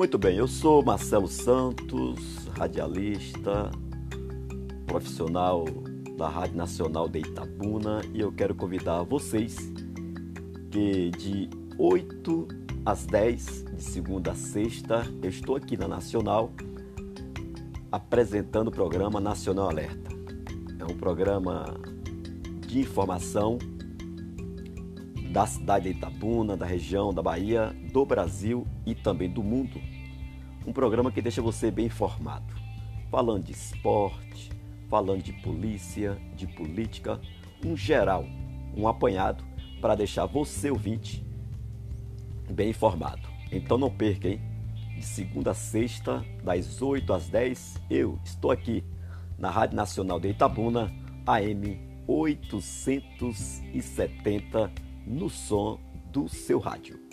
Muito 0.00 0.16
bem, 0.16 0.38
eu 0.38 0.48
sou 0.48 0.82
Marcelo 0.82 1.28
Santos, 1.28 2.48
radialista, 2.56 3.70
profissional 4.86 5.66
da 6.16 6.26
Rádio 6.26 6.56
Nacional 6.56 7.06
de 7.06 7.18
Itabuna 7.18 8.00
e 8.14 8.20
eu 8.20 8.32
quero 8.32 8.54
convidar 8.54 9.02
vocês 9.02 9.58
que 10.70 11.10
de 11.10 11.50
8 11.76 12.48
às 12.86 13.04
10, 13.04 13.66
de 13.74 13.82
segunda 13.82 14.32
a 14.32 14.34
sexta, 14.34 15.06
eu 15.22 15.28
estou 15.28 15.54
aqui 15.54 15.76
na 15.76 15.86
Nacional 15.86 16.50
apresentando 17.92 18.68
o 18.68 18.72
programa 18.72 19.20
Nacional 19.20 19.68
Alerta. 19.68 20.10
É 20.78 20.84
um 20.90 20.96
programa 20.96 21.78
de 22.66 22.80
informação 22.80 23.58
da 25.30 25.46
cidade 25.46 25.90
de 25.90 25.96
Itabuna, 25.96 26.56
da 26.56 26.66
região 26.66 27.14
da 27.14 27.22
Bahia, 27.22 27.72
do 27.92 28.04
Brasil 28.04 28.66
e 28.84 28.96
também 28.96 29.30
do 29.30 29.44
mundo. 29.44 29.80
Um 30.66 30.72
programa 30.72 31.12
que 31.12 31.22
deixa 31.22 31.40
você 31.40 31.70
bem 31.70 31.86
informado, 31.86 32.52
falando 33.12 33.44
de 33.44 33.52
esporte, 33.52 34.50
falando 34.88 35.22
de 35.22 35.32
polícia, 35.34 36.18
de 36.34 36.48
política, 36.48 37.20
um 37.64 37.76
geral, 37.76 38.24
um 38.76 38.88
apanhado 38.88 39.44
para 39.80 39.94
deixar 39.94 40.26
você 40.26 40.68
ouvinte 40.68 41.24
bem 42.50 42.70
informado. 42.70 43.22
Então 43.52 43.78
não 43.78 43.88
perca, 43.88 44.28
hein? 44.28 44.40
De 44.96 45.04
segunda 45.04 45.52
a 45.52 45.54
sexta, 45.54 46.24
das 46.42 46.82
8 46.82 47.12
às 47.12 47.28
10, 47.28 47.80
eu 47.88 48.18
estou 48.24 48.50
aqui 48.50 48.82
na 49.38 49.48
Rádio 49.48 49.76
Nacional 49.76 50.18
de 50.18 50.30
Itabuna, 50.30 50.92
AM 51.24 51.78
870 52.08 54.89
no 55.10 55.28
som 55.28 55.78
do 56.12 56.28
seu 56.28 56.58
rádio. 56.60 57.09